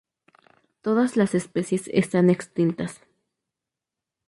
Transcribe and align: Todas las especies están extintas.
Todas 0.81 1.15
las 1.15 1.35
especies 1.35 1.87
están 1.93 2.31
extintas. 2.31 3.01